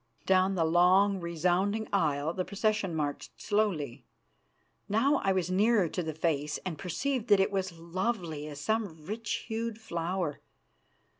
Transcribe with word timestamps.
Down 0.25 0.55
the 0.55 0.65
long, 0.65 1.19
resounding 1.19 1.87
aisle 1.93 2.33
the 2.33 2.43
procession 2.43 2.95
marched 2.95 3.39
slowly. 3.39 4.03
Now 4.89 5.17
I 5.23 5.31
was 5.31 5.51
nearer 5.51 5.87
to 5.89 6.01
the 6.01 6.15
face, 6.15 6.57
and 6.65 6.79
perceived 6.79 7.27
that 7.27 7.39
it 7.39 7.51
was 7.51 7.77
lovely 7.77 8.47
as 8.47 8.59
some 8.59 9.05
rich 9.05 9.45
hued 9.47 9.79
flower. 9.79 10.39